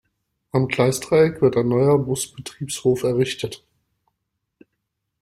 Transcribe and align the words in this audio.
Am 0.51 0.67
Gleisdreieck 0.67 1.43
wird 1.43 1.55
ein 1.57 1.67
neuer 1.67 1.95
Busbetriebshof 1.99 3.03
errichtet. 3.03 3.63